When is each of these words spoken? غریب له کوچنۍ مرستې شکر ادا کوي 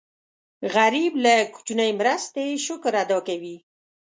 غریب 0.75 1.13
له 1.23 1.33
کوچنۍ 1.53 1.91
مرستې 1.99 2.45
شکر 2.65 2.93
ادا 3.03 3.19
کوي 3.27 3.55